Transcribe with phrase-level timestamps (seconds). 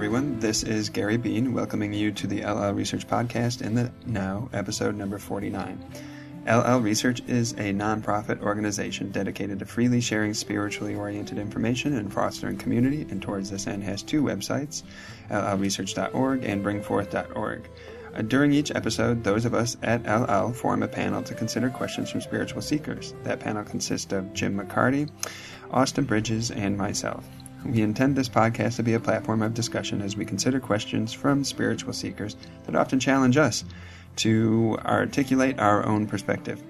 [0.00, 0.40] everyone.
[0.40, 4.96] This is Gary Bean welcoming you to the LL Research Podcast in the Now, episode
[4.96, 5.78] number 49.
[6.46, 12.56] LL Research is a nonprofit organization dedicated to freely sharing spiritually oriented information and fostering
[12.56, 14.84] community, and towards this end has two websites,
[15.28, 17.68] llresearch.org and bringforth.org.
[18.14, 22.10] Uh, during each episode, those of us at LL form a panel to consider questions
[22.10, 23.12] from spiritual seekers.
[23.24, 25.10] That panel consists of Jim McCarty,
[25.70, 27.26] Austin Bridges, and myself.
[27.64, 31.44] We intend this podcast to be a platform of discussion as we consider questions from
[31.44, 33.64] spiritual seekers that often challenge us
[34.16, 36.62] to articulate our own perspective.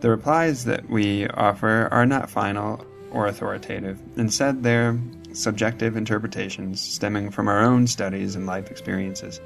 [0.00, 4.00] The replies that we offer are not final or authoritative.
[4.16, 4.98] Instead, they're
[5.32, 9.40] subjective interpretations stemming from our own studies and life experiences.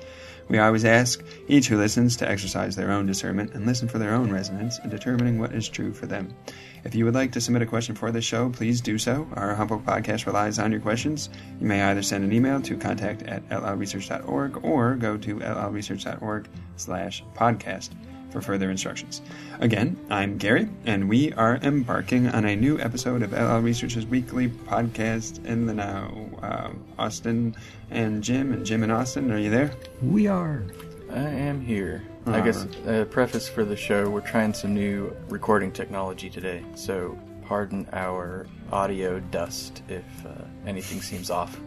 [0.50, 4.14] We always ask each who listens to exercise their own discernment and listen for their
[4.14, 6.34] own resonance in determining what is true for them.
[6.82, 9.28] If you would like to submit a question for this show, please do so.
[9.34, 11.28] Our humble podcast relies on your questions.
[11.60, 17.22] You may either send an email to contact at llresearch.org or go to llresearch.org slash
[17.36, 17.90] podcast
[18.30, 19.20] for further instructions.
[19.60, 24.48] Again, I'm Gary, and we are embarking on a new episode of LL Research's weekly
[24.48, 26.28] podcast in the now.
[26.42, 27.54] Uh, Austin
[27.90, 29.72] and Jim, and Jim and Austin, are you there?
[30.02, 30.62] We are.
[31.10, 32.02] I am here.
[32.26, 37.18] I guess a preface for the show, we're trying some new recording technology today, so
[37.44, 41.58] pardon our audio dust if uh, anything seems off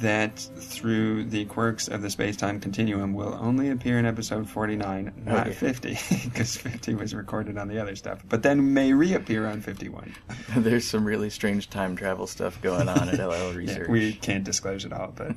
[0.00, 5.46] that through the quirks of the space-time continuum will only appear in episode 49, not
[5.46, 5.54] okay.
[5.54, 10.14] 50, because 50 was recorded on the other stuff, but then may reappear on 51.
[10.56, 13.86] There's some really strange time travel stuff going on at LL Research.
[13.86, 15.36] yeah, we can't disclose it all, but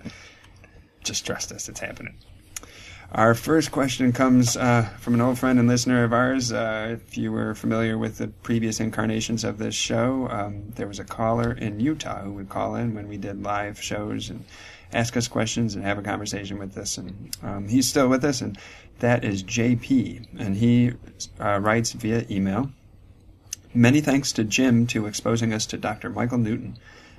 [1.04, 2.18] just trust us, it's happening.
[3.14, 6.54] Our first question comes uh, from an old friend and listener of ours.
[6.54, 10.98] Uh, if you were familiar with the previous incarnations of this show, um, there was
[10.98, 14.46] a caller in Utah who would call in when we did live shows and
[14.94, 16.98] ask us questions and have a conversation with us.
[16.98, 18.58] And um, he's still with us, and
[19.00, 20.28] that is JP.
[20.40, 20.94] And he
[21.38, 22.72] uh, writes via email
[23.74, 26.10] Many thanks to Jim to exposing us to Dr.
[26.10, 26.78] Michael Newton.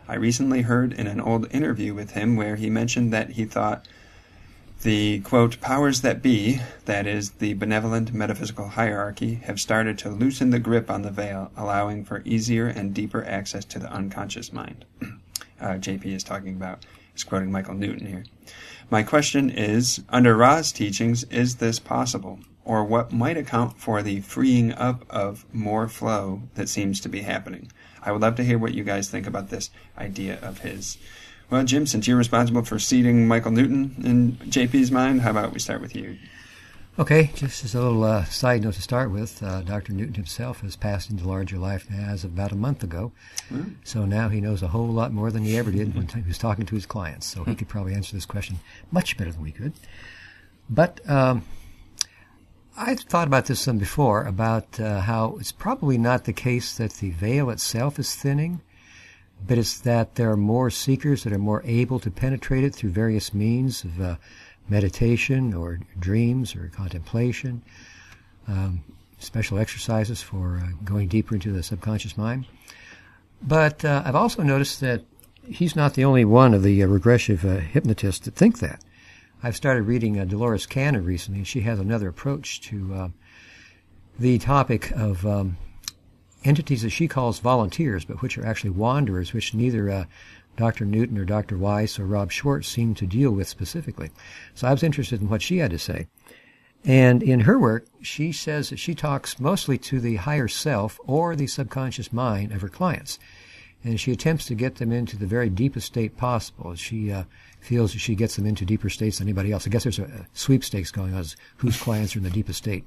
[0.09, 3.87] I recently heard in an old interview with him where he mentioned that he thought
[4.83, 10.51] the quote, powers that be, that is, the benevolent metaphysical hierarchy, have started to loosen
[10.51, 14.85] the grip on the veil, allowing for easier and deeper access to the unconscious mind.
[15.61, 16.85] Uh, JP is talking about,
[17.15, 18.25] is quoting Michael Newton here.
[18.91, 22.41] My question is, under Ra's teachings, is this possible?
[22.65, 27.21] Or what might account for the freeing up of more flow that seems to be
[27.21, 27.71] happening?
[28.03, 30.99] I would love to hear what you guys think about this idea of his.
[31.53, 35.59] Well, Jim, since you're responsible for seeding Michael Newton in JP's mind, how about we
[35.59, 36.17] start with you?
[36.99, 39.93] Okay, just as a little uh, side note to start with, uh, Dr.
[39.93, 43.13] Newton himself has passed into larger life as of about a month ago.
[43.53, 43.75] Mm.
[43.85, 46.39] So now he knows a whole lot more than he ever did when he was
[46.39, 47.27] talking to his clients.
[47.27, 48.59] So he could probably answer this question
[48.91, 49.75] much better than we could.
[50.71, 51.45] But um,
[52.79, 56.95] I've thought about this some before about uh, how it's probably not the case that
[56.95, 58.63] the veil itself is thinning
[59.47, 62.91] but it's that there are more seekers that are more able to penetrate it through
[62.91, 64.17] various means of uh,
[64.69, 67.63] meditation or dreams or contemplation,
[68.49, 68.83] um,
[69.19, 72.47] special exercises for uh, going deeper into the subconscious mind.
[73.43, 75.03] But uh, I've also noticed that
[75.49, 78.83] he's not the only one of the uh, regressive uh, hypnotists that think that.
[79.43, 83.13] I've started reading uh, Dolores Cannon recently, and she has another approach to
[84.19, 85.57] the topic of um,
[86.45, 90.05] entities that she calls volunteers, but which are actually wanderers, which neither uh,
[90.57, 90.85] Dr.
[90.85, 91.57] Newton or Dr.
[91.57, 94.11] Weiss or Rob Schwartz seem to deal with specifically.
[94.55, 96.07] So I was interested in what she had to say.
[96.85, 101.37] And in her work, she says that she talks mostly to the higher self or
[101.37, 103.19] the subconscious mind of her clients.
[103.85, 106.75] And she attempts to get them into the very deepest state possible.
[106.75, 107.25] She uh,
[107.61, 109.67] feels that she gets them into deeper states than anybody else.
[109.67, 112.85] I guess there's a, sweepstakes going on as whose clients are in the deepest state.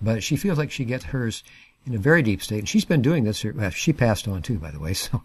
[0.00, 1.42] But she feels like she gets hers
[1.86, 2.60] in a very deep state.
[2.60, 3.44] And she's been doing this.
[3.44, 4.94] Well, she passed on too, by the way.
[5.02, 5.22] So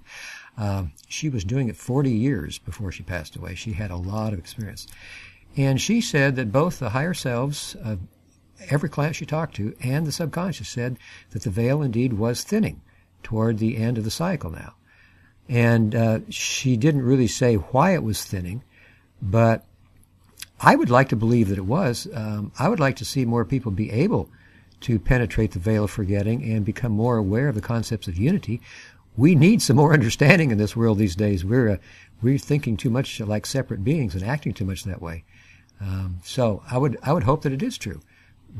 [0.57, 3.54] um, she was doing it 40 years before she passed away.
[3.54, 4.88] She had a lot of experience.
[5.56, 8.00] And she said that both the higher selves of
[8.69, 10.98] every client she talked to and the subconscious said
[11.30, 12.81] that the veil indeed was thinning
[13.21, 14.74] toward the end of the cycle now.
[15.48, 18.63] And uh, she didn't really say why it was thinning,
[19.21, 19.63] but
[20.60, 22.07] I would like to believe that it was.
[22.13, 24.30] Um, I would like to see more people be able
[24.81, 28.62] to penetrate the veil of forgetting and become more aware of the concepts of unity.
[29.15, 31.44] We need some more understanding in this world these days.
[31.44, 31.77] We're uh,
[32.21, 35.24] we're thinking too much like separate beings and acting too much that way.
[35.79, 38.01] Um, so I would I would hope that it is true.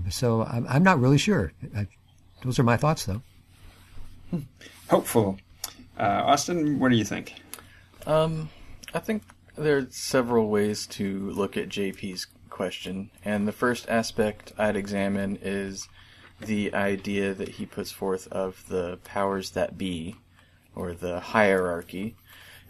[0.09, 1.53] So I'm, I'm not really sure.
[1.75, 1.87] I,
[2.43, 3.21] those are my thoughts, though.
[4.89, 5.37] Hopeful.
[5.97, 7.33] Uh, Austin, what do you think?
[8.05, 8.49] Um,
[8.93, 9.23] I think
[9.57, 15.39] there are several ways to look at JP's question, and the first aspect I'd examine
[15.41, 15.87] is
[16.39, 20.16] the idea that he puts forth of the powers that be,
[20.75, 22.16] or the hierarchy.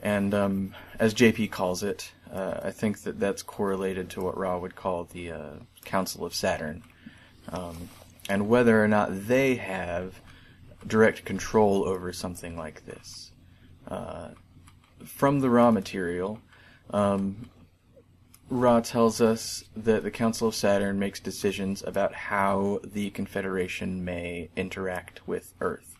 [0.01, 4.57] And um, as JP calls it, uh, I think that that's correlated to what Ra
[4.57, 5.49] would call the uh,
[5.85, 6.83] Council of Saturn.
[7.49, 7.89] Um,
[8.29, 10.19] and whether or not they have
[10.85, 13.31] direct control over something like this.
[13.87, 14.29] Uh,
[15.05, 16.39] from the Ra material,
[16.91, 17.49] um,
[18.49, 24.49] Ra tells us that the Council of Saturn makes decisions about how the Confederation may
[24.55, 25.97] interact with Earth.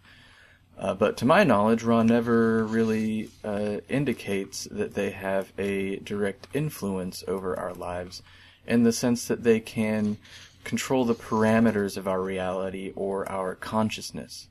[0.77, 6.47] Uh, but to my knowledge, Ra never really uh, indicates that they have a direct
[6.53, 8.21] influence over our lives
[8.65, 10.17] in the sense that they can
[10.63, 14.47] control the parameters of our reality or our consciousness.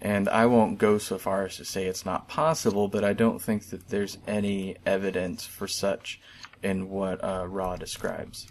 [0.00, 3.40] And I won't go so far as to say it's not possible, but I don't
[3.40, 6.20] think that there's any evidence for such
[6.64, 8.48] in what uh, Ra describes.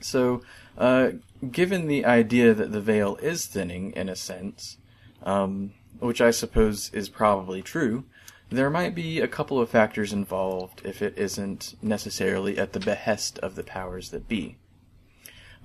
[0.00, 0.42] So,
[0.76, 1.12] uh,
[1.50, 4.76] given the idea that the veil is thinning in a sense,
[5.22, 8.04] um, which I suppose is probably true,
[8.50, 13.38] there might be a couple of factors involved if it isn't necessarily at the behest
[13.38, 14.56] of the powers that be.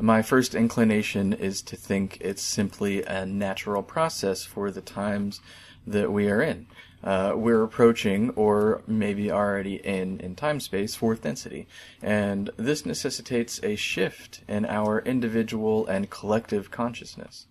[0.01, 5.41] My first inclination is to think it's simply a natural process for the times
[5.87, 6.67] that we are in.
[7.01, 11.65] Uh, we're approaching, or maybe already in, in time space, fourth density.
[12.01, 17.45] And this necessitates a shift in our individual and collective consciousness.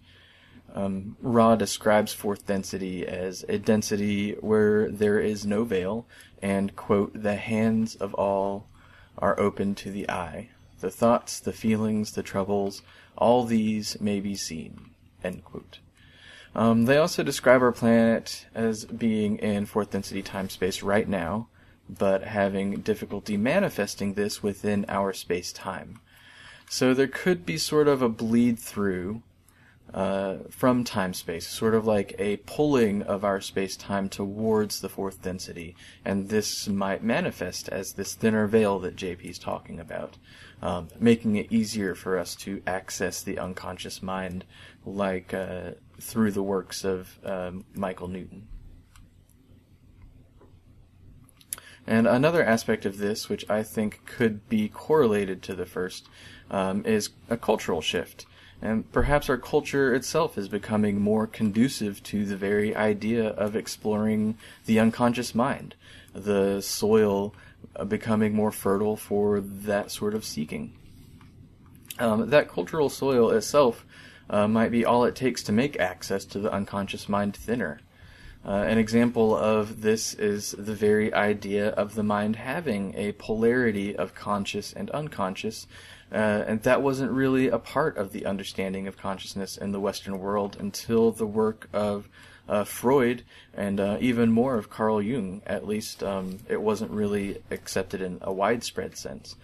[0.74, 6.06] Um, Ra describes fourth density as a density where there is no veil,
[6.42, 8.66] and, quote, the hands of all
[9.16, 10.50] are open to the eye.
[10.80, 12.82] The thoughts, the feelings, the troubles,
[13.16, 14.90] all these may be seen,
[15.24, 15.78] end quote.
[16.58, 21.46] Um, they also describe our planet as being in fourth density time space right now,
[21.88, 26.00] but having difficulty manifesting this within our space time.
[26.68, 29.22] So there could be sort of a bleed through
[29.94, 34.88] uh, from time space, sort of like a pulling of our space time towards the
[34.88, 40.18] fourth density, and this might manifest as this thinner veil that JP is talking about,
[40.60, 44.44] um, making it easier for us to access the unconscious mind,
[44.84, 48.48] like uh, through the works of um, Michael Newton.
[51.86, 56.06] And another aspect of this, which I think could be correlated to the first,
[56.50, 58.26] um, is a cultural shift.
[58.60, 64.36] And perhaps our culture itself is becoming more conducive to the very idea of exploring
[64.66, 65.76] the unconscious mind,
[66.12, 67.34] the soil
[67.76, 70.76] uh, becoming more fertile for that sort of seeking.
[71.98, 73.86] Um, that cultural soil itself
[74.30, 77.80] uh, might be all it takes to make access to the unconscious mind thinner.
[78.44, 83.94] Uh, an example of this is the very idea of the mind having a polarity
[83.96, 85.66] of conscious and unconscious,
[86.12, 90.18] uh, and that wasn't really a part of the understanding of consciousness in the Western
[90.18, 92.08] world until the work of
[92.48, 95.42] uh, Freud and uh, even more of Carl Jung.
[95.46, 99.36] At least um, it wasn't really accepted in a widespread sense.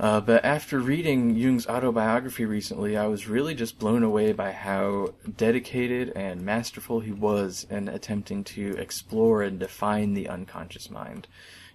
[0.00, 5.14] Uh, but after reading Jung's autobiography recently, I was really just blown away by how
[5.36, 11.26] dedicated and masterful he was in attempting to explore and define the unconscious mind.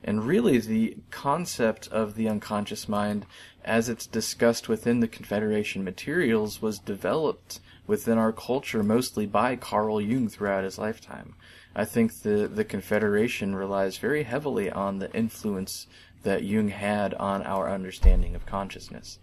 [0.06, 3.26] And really, the concept of the unconscious mind,
[3.64, 10.00] as it's discussed within the Confederation materials, was developed within our culture mostly by Carl
[10.00, 11.36] Jung throughout his lifetime.
[11.76, 15.88] I think the, the Confederation relies very heavily on the influence
[16.24, 19.20] that Jung had on our understanding of consciousness.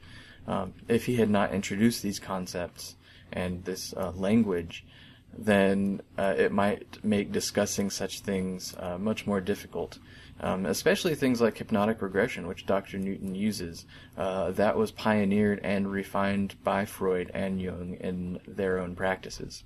[0.46, 2.96] Um, if he had not introduced these concepts
[3.32, 4.84] and this uh, language,
[5.36, 9.98] then uh, it might make discussing such things uh, much more difficult.
[10.42, 12.98] Um, especially things like hypnotic regression, which Dr.
[12.98, 13.84] Newton uses.
[14.16, 19.64] Uh, that was pioneered and refined by Freud and Jung in their own practices.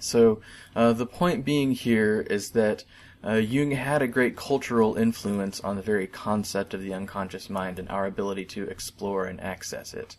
[0.00, 0.40] So,
[0.74, 2.82] uh, the point being here is that
[3.24, 7.78] uh, Jung had a great cultural influence on the very concept of the unconscious mind
[7.78, 10.16] and our ability to explore and access it.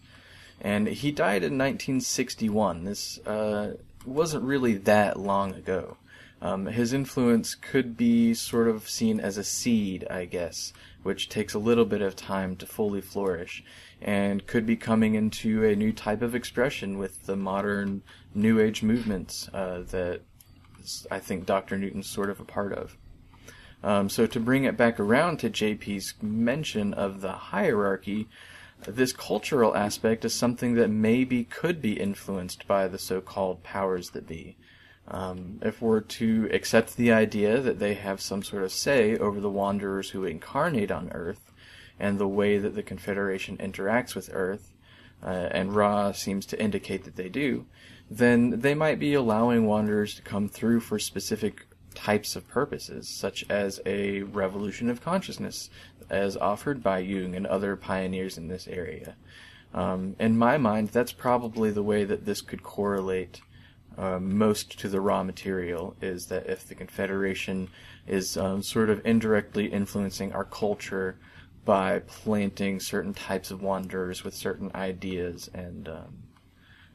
[0.61, 2.85] And he died in 1961.
[2.85, 3.73] This uh,
[4.05, 5.97] wasn't really that long ago.
[6.41, 11.53] Um, his influence could be sort of seen as a seed, I guess, which takes
[11.53, 13.63] a little bit of time to fully flourish,
[14.01, 18.01] and could be coming into a new type of expression with the modern
[18.35, 20.21] New Age movements uh, that
[21.11, 21.77] I think Dr.
[21.77, 22.97] Newton's sort of a part of.
[23.83, 28.29] Um, so to bring it back around to JP's mention of the hierarchy,
[28.87, 34.27] this cultural aspect is something that maybe could be influenced by the so-called powers that
[34.27, 34.57] be.
[35.07, 39.41] Um, if we're to accept the idea that they have some sort of say over
[39.41, 41.51] the wanderers who incarnate on Earth
[41.99, 44.73] and the way that the Confederation interacts with Earth,
[45.21, 47.65] uh, and Ra seems to indicate that they do,
[48.17, 51.65] then they might be allowing wanderers to come through for specific
[51.95, 55.69] types of purposes, such as a revolution of consciousness,
[56.09, 59.15] as offered by Jung and other pioneers in this area.
[59.73, 63.41] Um, in my mind, that's probably the way that this could correlate
[63.97, 67.69] uh, most to the Ra material is that if the Confederation
[68.07, 71.17] is um, sort of indirectly influencing our culture
[71.65, 76.22] by planting certain types of wanderers with certain ideas and um,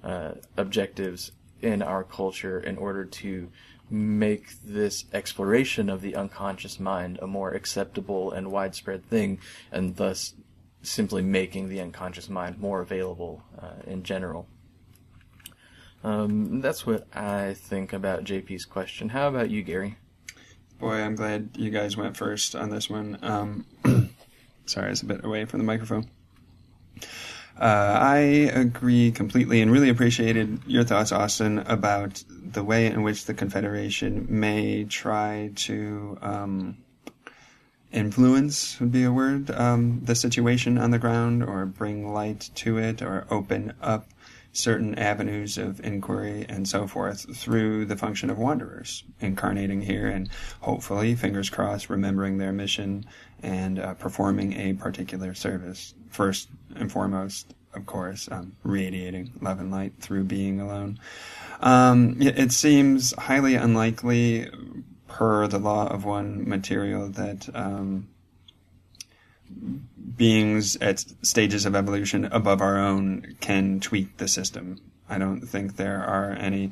[0.03, 3.51] uh, objectives in our culture in order to
[3.91, 9.39] make this exploration of the unconscious mind a more acceptable and widespread thing,
[9.73, 10.35] and thus
[10.83, 14.47] simply making the unconscious mind more available uh, in general.
[16.05, 19.09] Um, that's what I think about JP's question.
[19.09, 19.97] How about you, Gary?
[20.79, 23.19] Boy, I'm glad you guys went first on this one.
[23.23, 23.67] Um,
[24.67, 26.09] sorry, I was a bit away from the microphone.
[27.59, 28.19] Uh, I
[28.55, 34.27] agree completely and really appreciated your thoughts, Austin, about the way in which the Confederation
[34.29, 36.77] may try to um,
[37.93, 42.79] influence, would be a word, um, the situation on the ground or bring light to
[42.79, 44.09] it or open up
[44.53, 50.29] certain avenues of inquiry and so forth through the function of wanderers incarnating here and
[50.61, 53.05] hopefully, fingers crossed, remembering their mission
[53.43, 55.95] and uh, performing a particular service.
[56.11, 60.99] First and foremost, of course, um, radiating love and light through being alone.
[61.61, 64.51] Um, it seems highly unlikely,
[65.07, 68.09] per the law of one material, that um,
[70.17, 74.81] beings at stages of evolution above our own can tweak the system.
[75.09, 76.71] I don't think there are any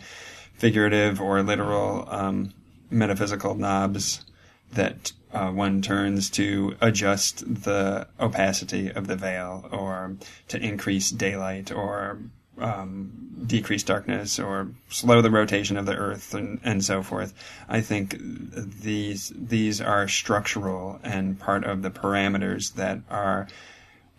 [0.55, 2.53] figurative or literal um,
[2.91, 4.25] metaphysical knobs
[4.73, 10.17] that uh, one turns to adjust the opacity of the veil or
[10.49, 12.19] to increase daylight or
[12.59, 17.35] um, decrease darkness or slow the rotation of the earth and, and so forth.
[17.69, 23.47] I think these these are structural and part of the parameters that are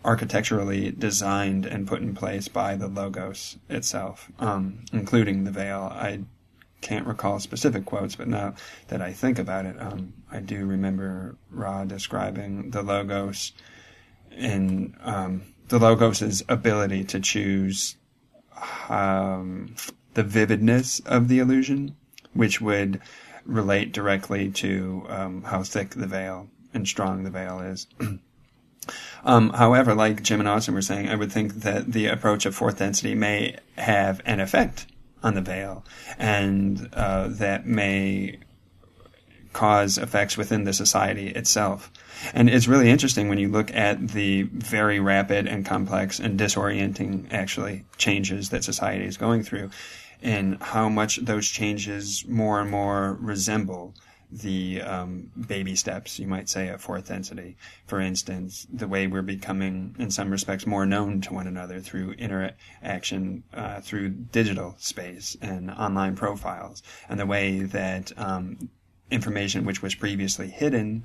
[0.04, 5.92] architecturally designed and put in place by the logos itself, um, including the veil.
[5.92, 6.20] I
[6.80, 8.54] can't recall specific quotes, but now
[8.88, 13.52] that I think about it, um, I do remember Ra describing the logos
[14.30, 17.96] and um, the logos's ability to choose
[18.88, 19.74] um,
[20.14, 21.96] the vividness of the illusion,
[22.32, 23.00] which would
[23.44, 27.86] relate directly to um, how thick the veil and strong the veil is.
[29.24, 32.54] Um, however, like Jim and Austin were saying, I would think that the approach of
[32.54, 34.86] fourth density may have an effect
[35.22, 35.84] on the veil,
[36.18, 38.38] and uh, that may
[39.52, 41.90] cause effects within the society itself.
[42.34, 47.32] And it's really interesting when you look at the very rapid and complex and disorienting,
[47.32, 49.70] actually, changes that society is going through,
[50.22, 53.94] and how much those changes more and more resemble
[54.30, 57.56] the um, baby steps, you might say, of fourth density.
[57.86, 62.12] For instance, the way we're becoming, in some respects, more known to one another through
[62.12, 68.68] interaction uh, through digital space and online profiles, and the way that um,
[69.10, 71.04] information which was previously hidden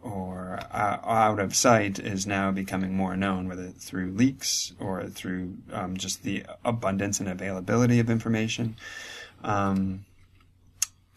[0.00, 5.56] or uh, out of sight is now becoming more known, whether through leaks or through
[5.72, 8.76] um, just the abundance and availability of information.
[9.42, 10.04] Um,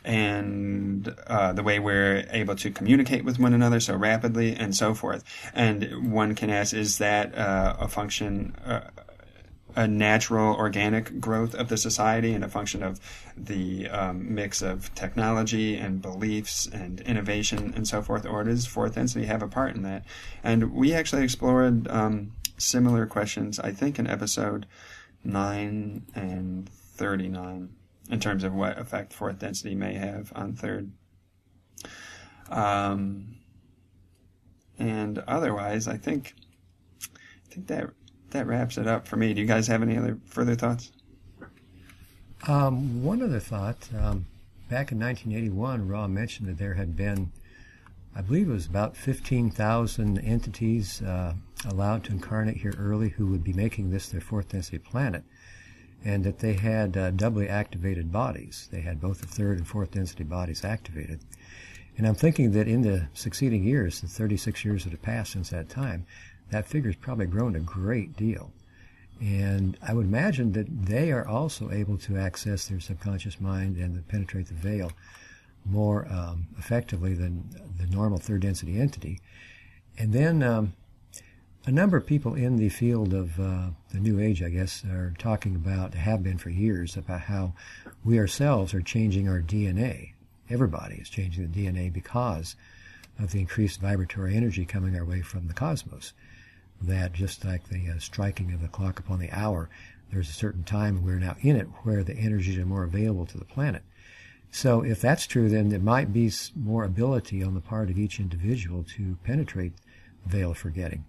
[0.07, 4.93] and uh, the way we're able to communicate with one another so rapidly and so
[4.93, 5.21] forth.
[5.53, 8.89] And one can ask, is that uh, a function, uh,
[9.75, 13.01] a natural organic growth of the society and a function of
[13.35, 18.95] the um, mix of technology and beliefs and innovation and so forth, or does fourth
[18.95, 20.05] density have a part in that?
[20.41, 24.67] And we actually explored um, similar questions, I think, in episode
[25.25, 27.76] 9 and 39
[28.09, 30.91] in terms of what effect fourth density may have on third.
[32.49, 33.35] Um,
[34.79, 36.33] and otherwise, I think
[37.03, 37.89] I think that
[38.31, 39.33] that wraps it up for me.
[39.33, 40.91] Do you guys have any other further thoughts?
[42.47, 43.89] Um, one other thought.
[43.93, 44.25] Um,
[44.69, 47.31] back in 1981, Ra mentioned that there had been,
[48.15, 51.33] I believe it was about 15,000 entities uh,
[51.67, 55.23] allowed to incarnate here early who would be making this their fourth density planet
[56.07, 58.69] and that they had uh, doubly activated bodies.
[58.71, 61.19] They had both the third and fourth density bodies activated.
[61.97, 65.49] And I'm thinking that in the succeeding years, the 36 years that have passed since
[65.49, 66.05] that time,
[66.49, 68.53] that figure has probably grown a great deal.
[69.19, 74.07] And I would imagine that they are also able to access their subconscious mind and
[74.07, 74.93] penetrate the veil
[75.65, 79.19] more um, effectively than the normal third density entity.
[79.97, 80.73] And then um,
[81.67, 85.13] a number of people in the field of uh, the New Age, I guess, are
[85.19, 87.51] talking about, have been for years, about how
[88.05, 90.13] we ourselves are changing our DNA.
[90.49, 92.55] Everybody is changing the DNA because
[93.19, 96.13] of the increased vibratory energy coming our way from the cosmos.
[96.81, 99.69] That just like the uh, striking of the clock upon the hour,
[100.09, 103.37] there's a certain time, we're now in it, where the energies are more available to
[103.37, 103.83] the planet.
[104.51, 108.21] So if that's true, then there might be more ability on the part of each
[108.21, 109.73] individual to penetrate
[110.23, 111.03] the veil of forgetting.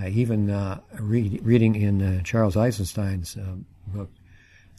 [0.00, 4.10] Uh, even uh, read, reading in uh, Charles Eisenstein's um, book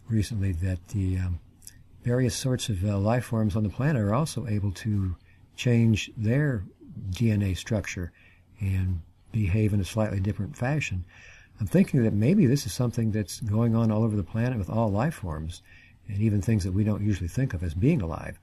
[0.10, 1.40] recently that the um,
[2.04, 5.16] various sorts of uh, life forms on the planet are also able to
[5.56, 6.64] change their
[7.12, 8.12] DNA structure
[8.60, 9.02] and
[9.32, 11.06] behave in a slightly different fashion.
[11.60, 14.70] I'm thinking that maybe this is something that's going on all over the planet with
[14.70, 15.62] all life forms
[16.08, 18.40] and even things that we don't usually think of as being alive.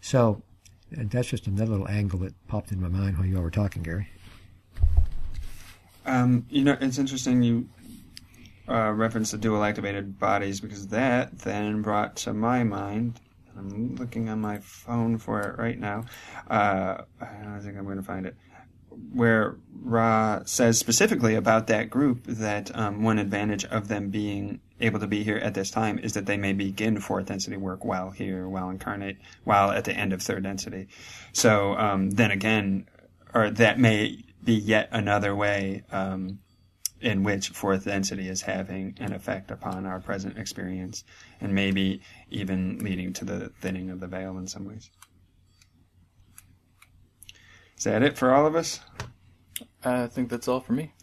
[0.00, 0.42] So
[0.90, 3.82] that's just another little angle that popped in my mind while you all were talking,
[3.82, 4.08] Gary.
[6.06, 7.68] Um, you know, it's interesting you
[8.68, 13.20] uh, referenced the dual activated bodies because that then brought to my mind.
[13.56, 16.04] I'm looking on my phone for it right now.
[16.48, 18.36] Uh, I think I'm going to find it.
[19.12, 25.00] Where Ra says specifically about that group that um, one advantage of them being able
[25.00, 28.10] to be here at this time is that they may begin fourth density work while
[28.10, 30.88] here, while incarnate, while at the end of third density.
[31.32, 32.88] So um, then again,
[33.34, 36.38] or that may be yet another way um,
[37.00, 41.04] in which fourth density is having an effect upon our present experience,
[41.40, 44.90] and maybe even leading to the thinning of the veil in some ways.
[47.76, 48.80] Is that it for all of us?
[49.84, 50.94] I think that's all for me.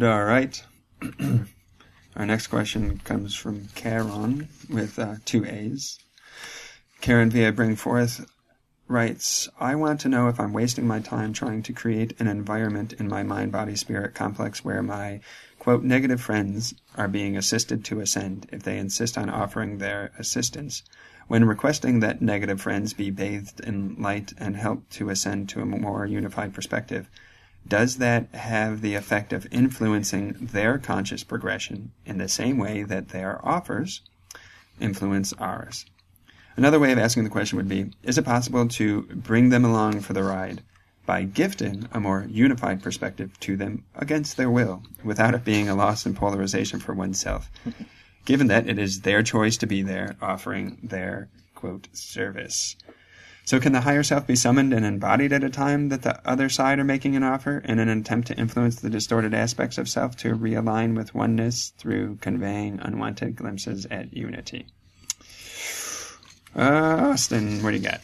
[0.00, 0.62] All right.
[2.16, 5.98] Our next question comes from Karen with uh, two A's.
[7.00, 8.24] Karen via Bring Forth
[8.92, 12.92] writes, I want to know if I'm wasting my time trying to create an environment
[12.92, 15.20] in my mind body spirit complex where my
[15.58, 20.82] quote negative friends are being assisted to ascend if they insist on offering their assistance
[21.26, 25.66] when requesting that negative friends be bathed in light and help to ascend to a
[25.66, 27.08] more unified perspective
[27.66, 33.10] does that have the effect of influencing their conscious progression in the same way that
[33.10, 34.02] their offers
[34.80, 35.86] influence ours?
[36.56, 40.00] Another way of asking the question would be Is it possible to bring them along
[40.00, 40.62] for the ride
[41.06, 45.74] by gifting a more unified perspective to them against their will, without it being a
[45.74, 47.50] loss in polarization for oneself,
[48.24, 52.76] given that it is their choice to be there, offering their, quote, service?
[53.44, 56.48] So can the higher self be summoned and embodied at a time that the other
[56.48, 60.16] side are making an offer in an attempt to influence the distorted aspects of self
[60.18, 64.66] to realign with oneness through conveying unwanted glimpses at unity?
[66.54, 68.00] Uh, Austin, what do you got?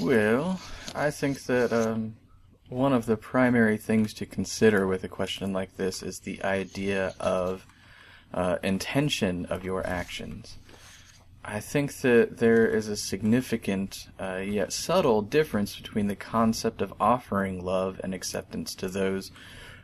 [0.00, 0.60] Well,
[0.94, 2.16] I think that um,
[2.68, 7.14] one of the primary things to consider with a question like this is the idea
[7.20, 7.64] of
[8.32, 10.58] uh, intention of your actions.
[11.44, 16.94] I think that there is a significant uh, yet subtle difference between the concept of
[16.98, 19.30] offering love and acceptance to those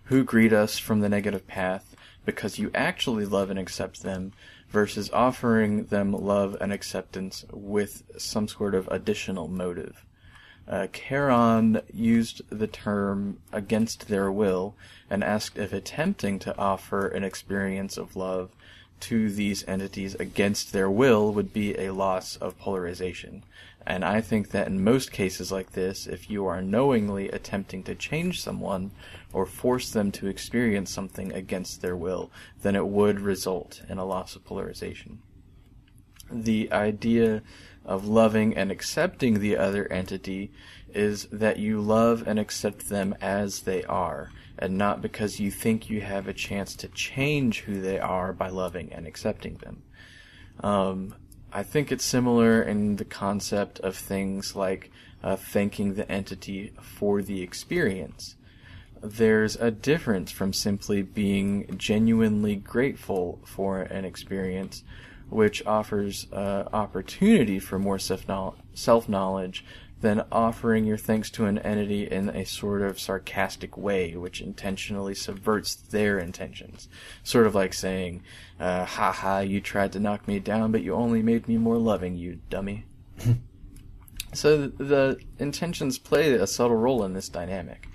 [0.05, 4.33] who greet us from the negative path because you actually love and accept them
[4.71, 10.05] versus offering them love and acceptance with some sort of additional motive.
[10.69, 14.77] Uh, Charon used the term against their will
[15.09, 18.51] and asked if attempting to offer an experience of love
[19.01, 23.43] to these entities against their will would be a loss of polarization.
[23.87, 27.95] And I think that in most cases like this, if you are knowingly attempting to
[27.95, 28.91] change someone
[29.33, 32.31] or force them to experience something against their will,
[32.63, 35.21] then it would result in a loss of polarization.
[36.31, 37.43] The idea
[37.85, 40.53] of loving and accepting the other entity
[40.93, 45.89] is that you love and accept them as they are and not because you think
[45.89, 49.83] you have a chance to change who they are by loving and accepting them.
[50.61, 51.15] Um,
[51.53, 54.91] I think it's similar in the concept of things like
[55.23, 58.37] uh, thanking the entity for the experience.
[59.03, 64.85] There's a difference from simply being genuinely grateful for an experience,
[65.29, 68.29] which offers uh, opportunity for more self
[69.09, 69.65] knowledge
[70.01, 75.15] than offering your thanks to an entity in a sort of sarcastic way, which intentionally
[75.15, 76.89] subverts their intentions.
[77.23, 78.23] Sort of like saying,
[78.59, 81.77] uh, ha ha, you tried to knock me down, but you only made me more
[81.77, 82.87] loving, you dummy.
[84.33, 87.89] so the intentions play a subtle role in this dynamic.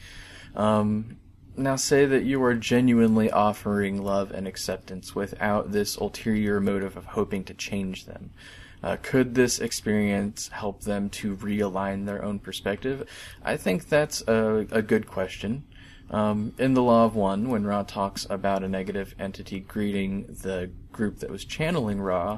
[0.55, 1.17] Um,
[1.57, 7.05] now say that you are genuinely offering love and acceptance without this ulterior motive of
[7.05, 8.31] hoping to change them.
[8.85, 13.09] Uh, could this experience help them to realign their own perspective?
[13.43, 15.63] I think that's a, a good question.
[16.11, 20.69] Um, in the Law of One, when Ra talks about a negative entity greeting the
[20.91, 22.37] group that was channeling Ra,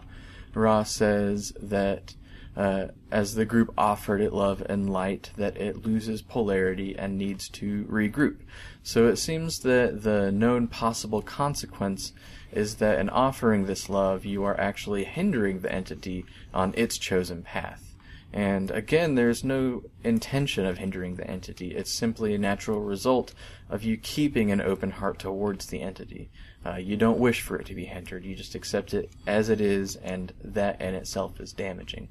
[0.54, 2.16] Ra says that
[2.58, 7.48] uh, as the group offered it love and light, that it loses polarity and needs
[7.48, 8.38] to regroup.
[8.82, 12.13] So it seems that the known possible consequence
[12.52, 17.43] is that in offering this love, you are actually hindering the entity on its chosen
[17.43, 17.96] path.
[18.34, 21.76] And again, there's no intention of hindering the entity.
[21.76, 23.34] It's simply a natural result
[23.70, 26.30] of you keeping an open heart towards the entity.
[26.65, 28.26] Uh, you don't wish for it to be hindered.
[28.26, 32.10] You just accept it as it is, and that in itself is damaging.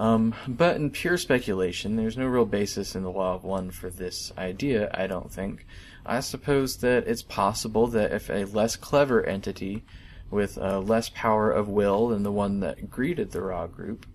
[0.00, 3.90] Um, but in pure speculation, there's no real basis in the law of one for
[3.90, 5.66] this idea, I don't think.
[6.06, 9.84] I suppose that it's possible that if a less clever entity
[10.30, 14.06] with uh, less power of will than the one that greeted the Ra group,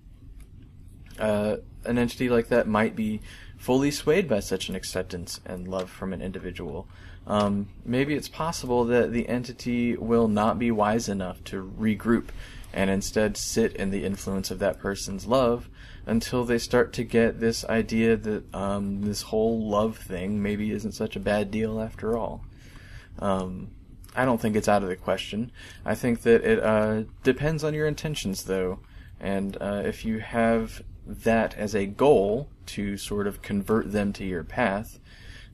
[1.19, 3.21] uh, an entity like that might be
[3.56, 6.88] fully swayed by such an acceptance and love from an individual.
[7.28, 12.30] Um, maybe it's possible that the entity will not be wise enough to regroup
[12.74, 15.69] and instead sit in the influence of that person's love
[16.05, 20.91] until they start to get this idea that um, this whole love thing maybe isn't
[20.91, 22.45] such a bad deal after all.
[23.19, 23.71] Um,
[24.15, 25.51] I don't think it's out of the question.
[25.83, 28.79] I think that it uh, depends on your intentions, though.
[29.19, 34.23] And uh, if you have that as a goal to sort of convert them to
[34.25, 34.99] your path,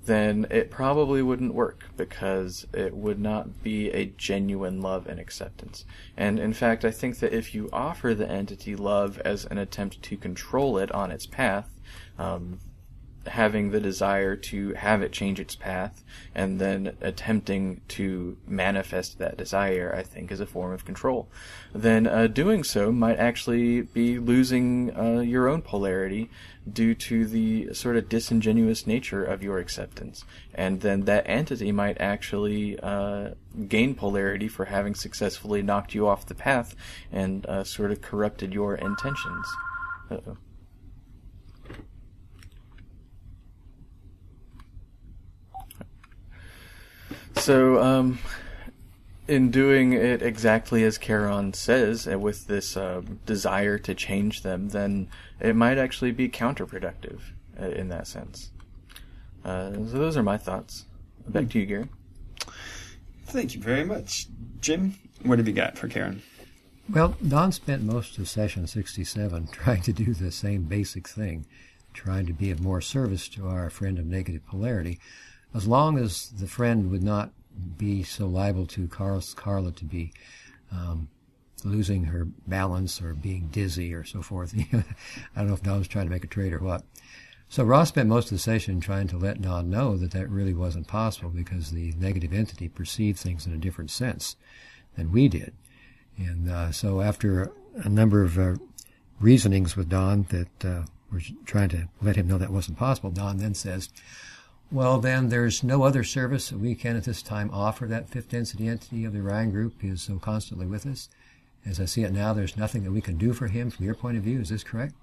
[0.05, 5.85] then it probably wouldn't work because it would not be a genuine love and acceptance.
[6.17, 10.01] And in fact, I think that if you offer the entity love as an attempt
[10.01, 11.69] to control it on its path,
[12.17, 12.59] um,
[13.27, 19.37] having the desire to have it change its path and then attempting to manifest that
[19.37, 21.29] desire, I think, is a form of control.
[21.73, 26.29] Then uh, doing so might actually be losing uh, your own polarity
[26.71, 30.23] due to the sort of disingenuous nature of your acceptance.
[30.53, 33.31] And then that entity might actually uh,
[33.67, 36.75] gain polarity for having successfully knocked you off the path
[37.11, 39.47] and uh, sort of corrupted your intentions.
[40.09, 40.37] Uh-oh.
[47.35, 48.19] So, um,
[49.31, 54.67] in doing it exactly as Charon says, and with this uh, desire to change them,
[54.69, 55.07] then
[55.39, 57.21] it might actually be counterproductive
[57.57, 58.51] uh, in that sense.
[59.45, 60.83] Uh, so those are my thoughts.
[61.25, 61.87] Back to you, Gary.
[63.27, 64.27] Thank you very much.
[64.59, 66.21] Jim, what have you got for Karen?
[66.89, 71.45] Well, Don spent most of session 67 trying to do the same basic thing,
[71.93, 74.99] trying to be of more service to our friend of negative polarity,
[75.55, 77.31] as long as the friend would not
[77.77, 80.13] be so liable to Carla to be
[80.71, 81.09] um,
[81.63, 84.53] losing her balance or being dizzy or so forth.
[84.73, 84.83] I
[85.35, 86.83] don't know if Don was trying to make a trade or what.
[87.49, 90.53] So Ra spent most of the session trying to let Don know that that really
[90.53, 94.37] wasn't possible because the negative entity perceived things in a different sense
[94.95, 95.53] than we did.
[96.17, 98.55] And uh, so after a number of uh,
[99.19, 103.37] reasonings with Don that uh, were trying to let him know that wasn't possible, Don
[103.37, 103.89] then says,
[104.71, 107.85] well, then there's no other service that we can at this time offer.
[107.85, 111.09] That fifth density entity of the Orion group is so constantly with us.
[111.65, 113.95] As I see it now, there's nothing that we can do for him from your
[113.95, 114.39] point of view.
[114.39, 114.95] Is this correct?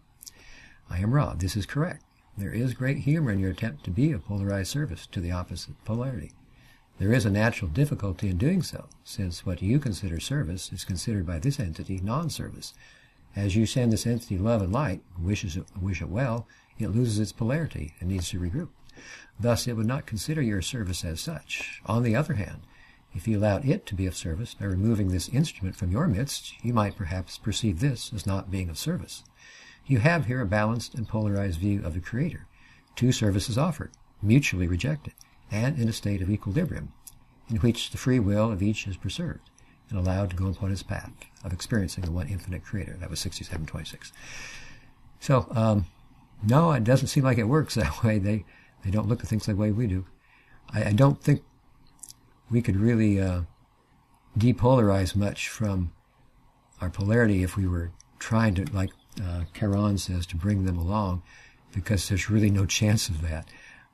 [0.88, 1.35] I am Ra.
[1.35, 2.02] This is correct.
[2.37, 5.74] There is great humor in your attempt to be a polarized service to the opposite
[5.85, 6.33] polarity.
[6.98, 11.26] There is a natural difficulty in doing so, since what you consider service is considered
[11.26, 12.74] by this entity non-service.
[13.37, 17.18] As you send this entity love and light, wishes it, wish it well, it loses
[17.18, 18.70] its polarity and needs to regroup.
[19.38, 21.80] Thus, it would not consider your service as such.
[21.87, 22.62] On the other hand,
[23.14, 26.52] if you allowed it to be of service by removing this instrument from your midst,
[26.64, 29.24] you might perhaps perceive this as not being of service.
[29.87, 32.46] You have here a balanced and polarized view of the Creator.
[32.94, 35.14] Two services offered, mutually rejected,
[35.50, 36.92] and in a state of equilibrium,
[37.48, 39.50] in which the free will of each is preserved
[39.88, 41.11] and allowed to go upon its path
[41.42, 42.98] of experiencing the one infinite Creator.
[43.00, 44.12] That was 6726.
[45.20, 45.87] So, um,
[46.42, 48.18] no, it doesn't seem like it works that way.
[48.18, 48.44] They
[48.85, 50.07] they don't look at things the way we do.
[50.73, 51.43] I, I don't think
[52.51, 53.43] we could really uh,
[54.37, 55.93] depolarize much from
[56.81, 58.91] our polarity if we were trying to, like
[59.23, 61.23] uh, Charon says, to bring them along,
[61.75, 63.49] because there's really no chance of that.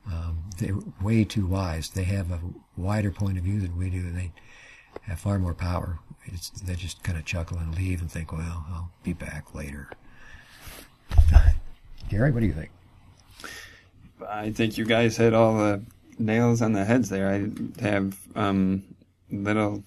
[0.07, 1.89] Um, they're way too wise.
[1.89, 2.39] They have a
[2.77, 4.31] wider point of view than we do, and they
[5.01, 5.99] have far more power.
[6.25, 9.89] It's, they just kind of chuckle and leave and think, well, I'll be back later.
[12.09, 12.71] Gary, what do you think?
[14.27, 15.83] I think you guys hit all the
[16.17, 17.29] nails on the heads there.
[17.29, 18.83] I have um,
[19.31, 19.83] little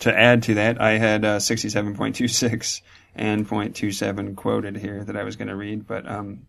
[0.00, 0.80] to add to that.
[0.80, 2.82] I had uh, 67.26
[3.14, 6.46] and 0.27 quoted here that I was going to read, but um,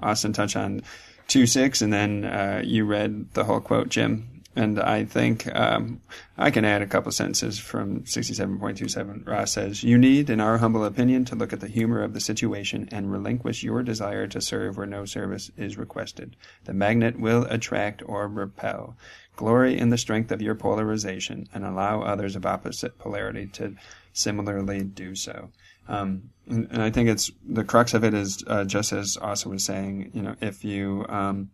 [0.00, 0.82] Austin touched on
[1.28, 4.37] 2.6, and then uh, you read the whole quote, Jim.
[4.56, 6.00] And I think um,
[6.36, 9.26] I can add a couple sentences from 67.27.
[9.26, 12.20] Ra says, You need, in our humble opinion, to look at the humor of the
[12.20, 16.34] situation and relinquish your desire to serve where no service is requested.
[16.64, 18.96] The magnet will attract or repel.
[19.36, 23.76] Glory in the strength of your polarization and allow others of opposite polarity to
[24.12, 25.50] similarly do so.
[25.86, 29.48] Um, and, and, I think it's the crux of it is uh, just as Asa
[29.48, 30.10] was saying.
[30.12, 31.50] You know, if you um,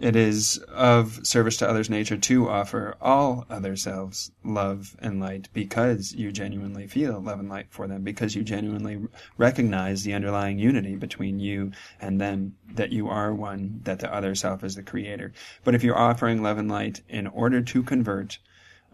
[0.00, 5.50] it is of service to others' nature to offer all other selves love and light
[5.52, 8.98] because you genuinely feel love and light for them, because you genuinely
[9.36, 14.34] recognize the underlying unity between you and them, that you are one, that the other
[14.34, 15.34] self is the creator.
[15.64, 18.38] But if you're offering love and light in order to convert,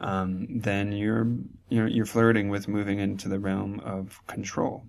[0.01, 1.29] um, then you're,
[1.69, 4.85] you're, you're flirting with moving into the realm of control.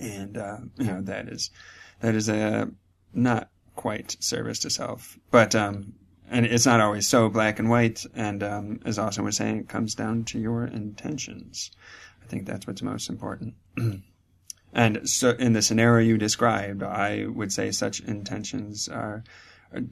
[0.00, 1.50] And, uh, you know, that is,
[2.00, 2.70] that is a,
[3.14, 5.18] not quite service to self.
[5.30, 5.94] But um,
[6.28, 8.04] and it's not always so black and white.
[8.14, 11.70] And um, as Austin was saying, it comes down to your intentions.
[12.22, 13.54] I think that's what's most important.
[14.72, 19.22] and so, in the scenario you described, I would say such intentions are,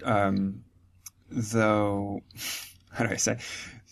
[0.03, 0.65] um,
[1.31, 2.23] though,
[2.93, 3.39] how do I say?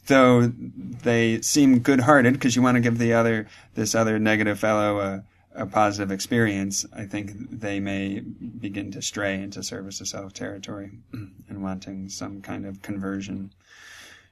[0.08, 4.98] Though they seem good-hearted because you want to give the other, this other negative fellow
[4.98, 5.24] a,
[5.54, 10.90] a positive experience, I think they may begin to stray into service to self territory
[11.12, 13.52] and wanting some kind of conversion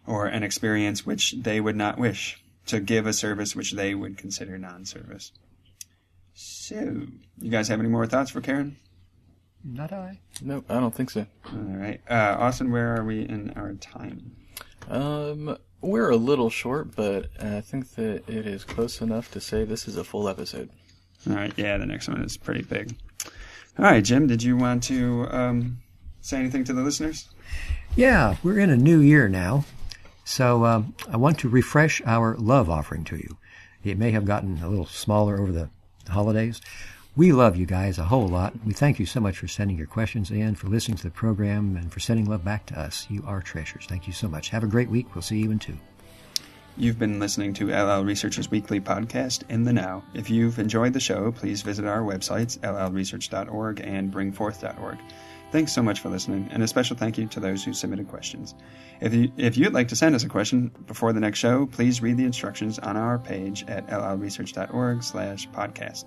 [0.07, 4.17] or an experience which they would not wish to give a service which they would
[4.17, 5.33] consider non service.
[6.33, 7.07] So,
[7.39, 8.77] you guys have any more thoughts for Karen?
[9.63, 10.21] Not I.
[10.41, 11.27] Nope, I don't think so.
[11.53, 12.01] All right.
[12.09, 14.37] Uh, Austin, where are we in our time?
[14.89, 19.65] Um, we're a little short, but I think that it is close enough to say
[19.65, 20.71] this is a full episode.
[21.29, 21.53] All right.
[21.57, 22.95] Yeah, the next one is pretty big.
[23.79, 25.79] All right, Jim, did you want to um,
[26.21, 27.29] say anything to the listeners?
[27.97, 29.65] Yeah, we're in a new year now.
[30.25, 33.37] So um, I want to refresh our love offering to you.
[33.83, 35.71] It may have gotten a little smaller over the
[36.09, 36.61] holidays.
[37.17, 38.55] We love you guys a whole lot.
[38.65, 41.77] We thank you so much for sending your questions in, for listening to the program,
[41.77, 43.07] and for sending love back to us.
[43.11, 43.87] You are treasures.
[43.89, 44.51] Thank you so much.
[44.51, 45.15] Have a great week.
[45.15, 45.77] We'll see you in two.
[46.81, 50.03] You've been listening to LL Research's weekly podcast, In the Now.
[50.15, 54.99] If you've enjoyed the show, please visit our websites, llresearch.org and bringforth.org.
[55.53, 58.55] Thanks so much for listening, and a special thank you to those who submitted questions.
[59.03, 62.01] If, you, if you'd like to send us a question before the next show, please
[62.01, 66.07] read the instructions on our page at llresearch.org slash podcast.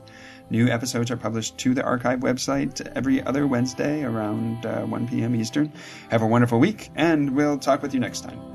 [0.50, 5.36] New episodes are published to the archive website every other Wednesday around uh, 1 p.m.
[5.36, 5.72] Eastern.
[6.10, 8.53] Have a wonderful week, and we'll talk with you next time.